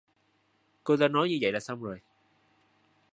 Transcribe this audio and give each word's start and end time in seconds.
Cô 0.83 0.97
ta 0.97 1.07
Nói 1.07 1.29
như 1.29 1.37
vậy 1.41 1.51
là 1.51 1.59
xong 1.59 1.83
rồi 1.83 1.99